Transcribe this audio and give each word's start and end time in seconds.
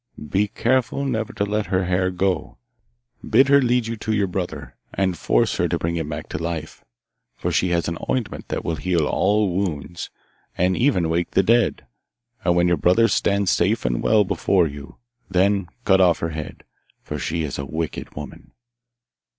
Be 0.17 0.47
very 0.47 0.47
careful 0.47 1.05
never 1.05 1.31
to 1.33 1.43
let 1.45 1.67
her 1.67 1.85
hair 1.85 2.09
go, 2.09 2.57
bid 3.29 3.49
her 3.49 3.61
lead 3.61 3.85
you 3.85 3.95
to 3.97 4.13
your 4.15 4.25
brother, 4.25 4.75
and 4.95 5.15
force 5.15 5.57
her 5.57 5.67
to 5.67 5.77
bring 5.77 5.95
him 5.95 6.09
back 6.09 6.27
to 6.29 6.39
life. 6.41 6.83
For 7.35 7.51
she 7.51 7.69
has 7.69 7.87
an 7.87 7.99
ointment 8.09 8.47
that 8.47 8.65
will 8.65 8.77
heal 8.77 9.05
all 9.07 9.53
wounds, 9.55 10.09
and 10.57 10.75
even 10.75 11.07
wake 11.07 11.29
the 11.29 11.43
dead. 11.43 11.85
And 12.43 12.55
when 12.55 12.67
your 12.67 12.77
brother 12.77 13.07
stands 13.07 13.51
safe 13.51 13.85
and 13.85 14.01
well 14.01 14.23
before 14.23 14.65
you, 14.65 14.97
then 15.29 15.67
cut 15.85 16.01
off 16.01 16.17
her 16.17 16.29
head, 16.31 16.63
for 17.03 17.19
she 17.19 17.43
is 17.43 17.59
a 17.59 17.65
wicked 17.67 18.15
woman. 18.15 18.53